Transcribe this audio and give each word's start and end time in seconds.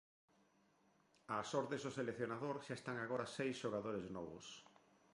Ás 1.37 1.49
ordes 1.61 1.81
do 1.83 1.95
seleccionador 1.99 2.55
xa 2.65 2.75
están 2.79 2.97
agora 3.01 3.31
seis 3.37 3.55
xogadores 3.63 4.05
novos. 4.17 4.45